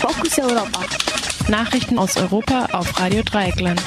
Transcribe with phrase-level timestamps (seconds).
[0.00, 0.84] Fokus Europa.
[1.48, 3.82] Nachrichten aus Europa auf Radio Dreieckland.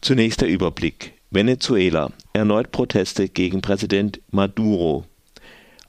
[0.00, 1.12] Zunächst der Überblick.
[1.30, 2.10] Venezuela.
[2.32, 5.04] Erneut Proteste gegen Präsident Maduro.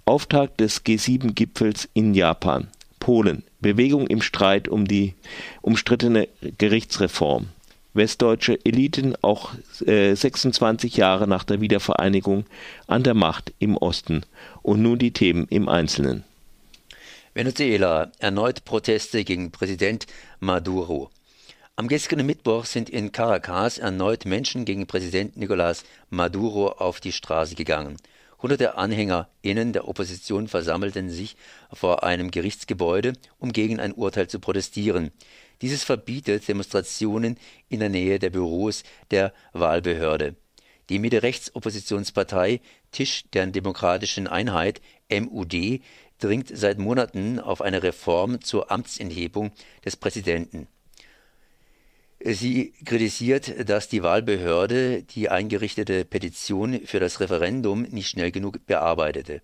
[0.05, 2.67] Auftakt des G7-Gipfels in Japan.
[2.99, 3.44] Polen.
[3.59, 5.15] Bewegung im Streit um die
[5.63, 6.28] umstrittene
[6.60, 7.47] Gerichtsreform.
[7.96, 9.51] Westdeutsche Eliten auch
[9.83, 12.46] äh, 26 Jahre nach der Wiedervereinigung
[12.85, 14.21] an der Macht im Osten.
[14.62, 16.23] Und nun die Themen im Einzelnen.
[17.36, 18.12] Venezuela.
[18.20, 20.05] Erneut Proteste gegen Präsident
[20.40, 21.10] Maduro.
[21.76, 27.55] Am gestrigen Mittwoch sind in Caracas erneut Menschen gegen Präsident Nicolás Maduro auf die Straße
[27.55, 27.98] gegangen.
[28.40, 31.36] Hunderte AnhängerInnen der Opposition versammelten sich
[31.72, 35.12] vor einem Gerichtsgebäude, um gegen ein Urteil zu protestieren.
[35.63, 40.36] Dieses verbietet Demonstrationen in der Nähe der Büros der Wahlbehörde.
[40.90, 45.82] Die Mitte-Rechts-Oppositionspartei Tisch der Demokratischen Einheit MUD
[46.23, 49.52] dringt seit Monaten auf eine Reform zur Amtsenthebung
[49.84, 50.68] des Präsidenten.
[52.24, 59.41] Sie kritisiert, dass die Wahlbehörde die eingerichtete Petition für das Referendum nicht schnell genug bearbeitete.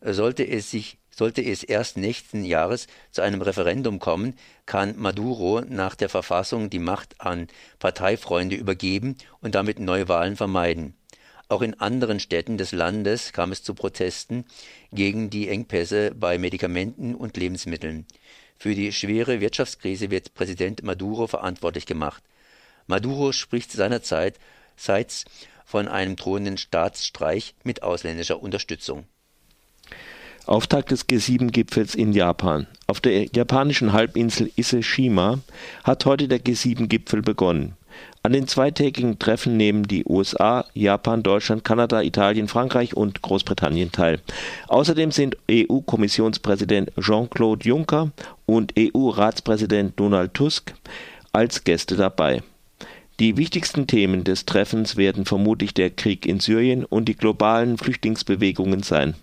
[0.00, 5.94] Sollte es sich sollte es erst nächsten Jahres zu einem Referendum kommen, kann Maduro nach
[5.94, 10.94] der Verfassung die Macht an Parteifreunde übergeben und damit Neuwahlen vermeiden.
[11.52, 14.46] Auch in anderen Städten des Landes kam es zu Protesten
[14.90, 18.06] gegen die Engpässe bei Medikamenten und Lebensmitteln.
[18.56, 22.22] Für die schwere Wirtschaftskrise wird Präsident Maduro verantwortlich gemacht.
[22.86, 24.38] Maduro spricht seinerzeit
[25.66, 29.04] von einem drohenden Staatsstreich mit ausländischer Unterstützung.
[30.46, 32.66] Auftakt des G7-Gipfels in Japan.
[32.86, 35.40] Auf der japanischen Halbinsel Ise-Shima
[35.84, 37.76] hat heute der G7-Gipfel begonnen.
[38.22, 44.20] An den zweitägigen Treffen nehmen die USA, Japan, Deutschland, Kanada, Italien, Frankreich und Großbritannien teil.
[44.68, 48.12] Außerdem sind EU-Kommissionspräsident Jean-Claude Juncker
[48.46, 50.74] und EU-Ratspräsident Donald Tusk
[51.32, 52.42] als Gäste dabei.
[53.18, 58.82] Die wichtigsten Themen des Treffens werden vermutlich der Krieg in Syrien und die globalen Flüchtlingsbewegungen
[58.82, 59.14] sein.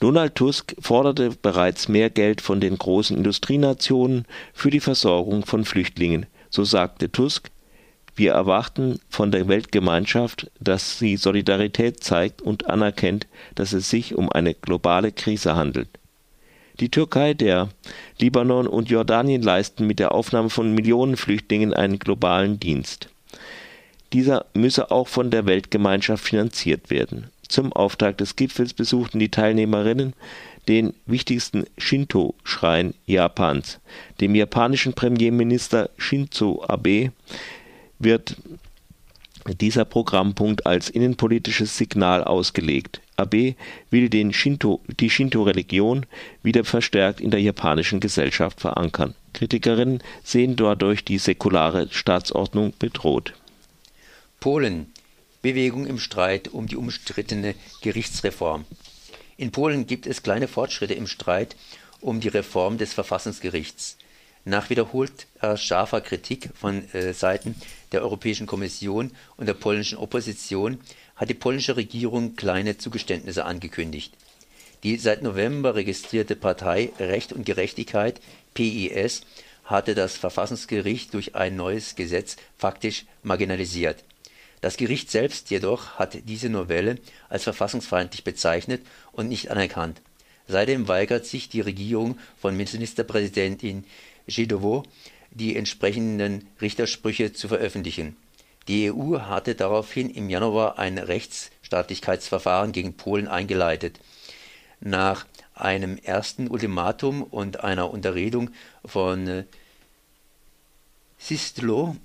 [0.00, 6.26] Donald Tusk forderte bereits mehr Geld von den großen Industrienationen für die Versorgung von Flüchtlingen.
[6.50, 7.50] So sagte Tusk,
[8.16, 14.30] wir erwarten von der Weltgemeinschaft, dass sie Solidarität zeigt und anerkennt, dass es sich um
[14.32, 15.88] eine globale Krise handelt.
[16.80, 17.68] Die Türkei, der
[18.18, 23.08] Libanon und Jordanien leisten mit der Aufnahme von Millionen Flüchtlingen einen globalen Dienst.
[24.12, 27.28] Dieser müsse auch von der Weltgemeinschaft finanziert werden.
[27.48, 30.12] Zum Auftakt des Gipfels besuchten die Teilnehmerinnen
[30.68, 33.80] den wichtigsten Shinto-Schrein Japans.
[34.20, 37.12] Dem japanischen Premierminister Shinzo Abe
[37.98, 38.36] wird
[39.60, 43.00] dieser Programmpunkt als innenpolitisches Signal ausgelegt.
[43.16, 43.56] Abe
[43.90, 46.06] will den Shinto, die Shinto-Religion
[46.42, 49.14] wieder verstärkt in der japanischen Gesellschaft verankern.
[49.32, 53.34] Kritikerinnen sehen dadurch die säkulare Staatsordnung bedroht.
[54.38, 54.92] Polen.
[55.40, 58.64] Bewegung im Streit um die umstrittene Gerichtsreform.
[59.38, 61.54] In Polen gibt es kleine Fortschritte im Streit
[62.00, 63.96] um die Reform des Verfassungsgerichts.
[64.44, 67.54] Nach wiederholter scharfer Kritik von äh, Seiten
[67.92, 70.80] der Europäischen Kommission und der polnischen Opposition
[71.14, 74.12] hat die polnische Regierung kleine Zugeständnisse angekündigt.
[74.82, 78.20] Die seit November registrierte Partei Recht und Gerechtigkeit
[78.54, 79.22] PIS
[79.62, 84.02] hatte das Verfassungsgericht durch ein neues Gesetz faktisch marginalisiert.
[84.60, 86.98] Das Gericht selbst jedoch hat diese Novelle
[87.28, 90.00] als verfassungsfeindlich bezeichnet und nicht anerkannt.
[90.48, 93.84] Seitdem weigert sich die Regierung von Ministerpräsidentin
[94.26, 94.84] Židovó,
[95.30, 98.16] die entsprechenden Richtersprüche zu veröffentlichen.
[98.66, 104.00] Die EU hatte daraufhin im Januar ein Rechtsstaatlichkeitsverfahren gegen Polen eingeleitet.
[104.80, 108.50] Nach einem ersten Ultimatum und einer Unterredung
[108.84, 109.44] von
[111.18, 111.96] Sistlo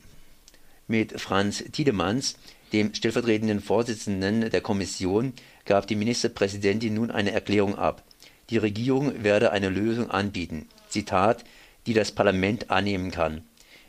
[0.87, 2.35] mit Franz Tiedemanns,
[2.71, 5.33] dem stellvertretenden Vorsitzenden der Kommission,
[5.65, 8.03] gab die Ministerpräsidentin nun eine Erklärung ab.
[8.49, 11.43] Die Regierung werde eine Lösung anbieten, Zitat,
[11.85, 13.43] die das Parlament annehmen kann.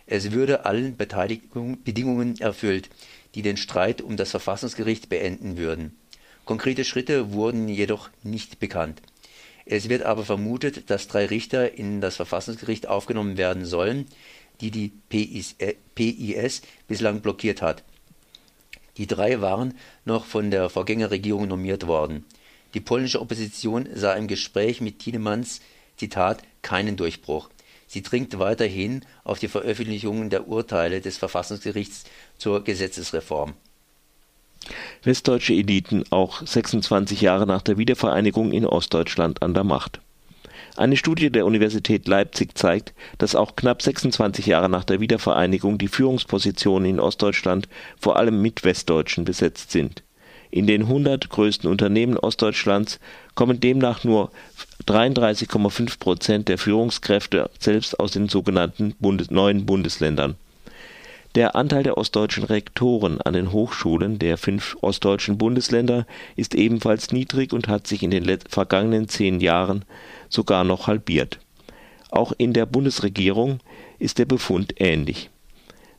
[0.06, 2.90] Es würde allen Bedingungen erfüllt,
[3.34, 5.96] die den Streit um das Verfassungsgericht beenden würden.
[6.44, 9.00] Konkrete Schritte wurden jedoch nicht bekannt.
[9.66, 14.06] Es wird aber vermutet, dass drei Richter in das Verfassungsgericht aufgenommen werden sollen,
[14.60, 17.82] die die PIS, äh, PIS bislang blockiert hat.
[18.96, 19.74] Die drei waren
[20.04, 22.24] noch von der Vorgängerregierung normiert worden.
[22.74, 25.60] Die polnische Opposition sah im Gespräch mit Tiedemanns
[25.96, 27.50] Zitat keinen Durchbruch.
[27.86, 32.04] Sie dringt weiterhin auf die Veröffentlichung der Urteile des Verfassungsgerichts
[32.38, 33.54] zur Gesetzesreform.
[35.02, 40.00] Westdeutsche Eliten auch 26 Jahre nach der Wiedervereinigung in Ostdeutschland an der Macht.
[40.76, 45.86] Eine Studie der Universität Leipzig zeigt, dass auch knapp 26 Jahre nach der Wiedervereinigung die
[45.86, 47.68] Führungspositionen in Ostdeutschland
[48.00, 50.02] vor allem mit Westdeutschen besetzt sind.
[50.50, 52.98] In den 100 größten Unternehmen Ostdeutschlands
[53.36, 54.32] kommen demnach nur
[54.86, 58.94] 33,5 Prozent der Führungskräfte selbst aus den sogenannten
[59.30, 60.34] neuen Bundesländern.
[61.34, 67.52] Der Anteil der ostdeutschen Rektoren an den Hochschulen der fünf ostdeutschen Bundesländer ist ebenfalls niedrig
[67.52, 69.84] und hat sich in den vergangenen zehn Jahren
[70.28, 71.40] sogar noch halbiert.
[72.10, 73.58] Auch in der Bundesregierung
[73.98, 75.30] ist der Befund ähnlich.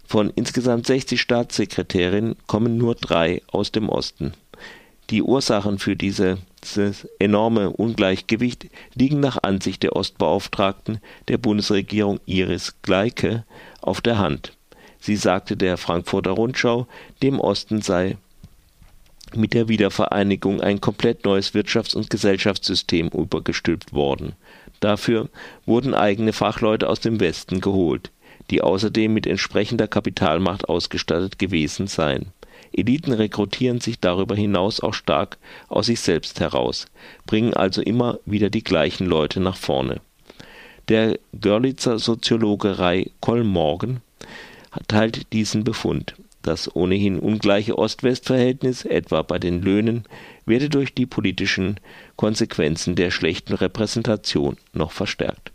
[0.08, 4.34] Von insgesamt 60 Staatssekretärinnen kommen nur drei aus dem Osten.
[5.10, 6.38] Die Ursachen für dieses
[7.20, 13.44] enorme Ungleichgewicht liegen nach Ansicht der Ostbeauftragten der Bundesregierung Iris Gleike
[13.82, 14.55] auf der Hand.
[15.06, 16.88] Sie sagte der Frankfurter Rundschau,
[17.22, 18.18] dem Osten sei
[19.36, 24.34] mit der Wiedervereinigung ein komplett neues Wirtschafts- und Gesellschaftssystem übergestülpt worden.
[24.80, 25.30] Dafür
[25.68, 28.10] wurden eigene Fachleute aus dem Westen geholt,
[28.50, 32.32] die außerdem mit entsprechender Kapitalmacht ausgestattet gewesen seien.
[32.74, 35.38] Eliten rekrutieren sich darüber hinaus auch stark
[35.68, 36.88] aus sich selbst heraus,
[37.28, 40.02] bringen also immer wieder die gleichen Leute nach vorne.
[40.88, 44.02] Der Görlitzer Soziologe Ray Kollmorgen
[44.88, 46.16] teilt diesen Befund.
[46.42, 50.04] Das ohnehin ungleiche Ost-West-Verhältnis, etwa bei den Löhnen,
[50.46, 51.80] werde durch die politischen
[52.18, 55.52] Konsequenzen der schlechten Repräsentation noch verstärkt